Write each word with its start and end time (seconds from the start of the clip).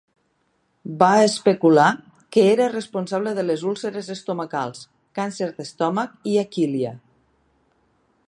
Va 1.01 1.09
especular 1.25 1.89
que 2.37 2.45
era 2.53 2.69
responsable 2.71 3.35
de 3.39 3.43
les 3.49 3.65
úlceres 3.73 4.09
estomacals, 4.15 4.83
càncer 5.19 5.53
d'estómac 5.59 6.17
i 6.33 6.37
aquília. 6.45 6.95